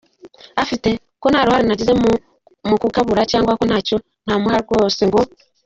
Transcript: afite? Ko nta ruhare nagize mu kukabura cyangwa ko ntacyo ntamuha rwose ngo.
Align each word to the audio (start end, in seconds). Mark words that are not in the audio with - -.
afite? 0.63 0.87
Ko 1.21 1.25
nta 1.31 1.45
ruhare 1.45 1.65
nagize 1.67 1.93
mu 2.69 2.75
kukabura 2.81 3.21
cyangwa 3.31 3.51
ko 3.59 3.63
ntacyo 3.69 3.95
ntamuha 4.25 4.57
rwose 4.65 5.01
ngo. 5.09 5.21